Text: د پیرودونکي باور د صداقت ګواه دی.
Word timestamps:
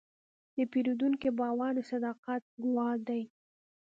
د 0.55 0.57
پیرودونکي 0.71 1.29
باور 1.39 1.71
د 1.75 1.79
صداقت 1.91 2.43
ګواه 2.63 2.93
دی. 3.07 3.23